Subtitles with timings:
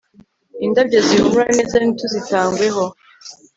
[0.65, 2.83] indabyo zihumura neza ntituzitangweho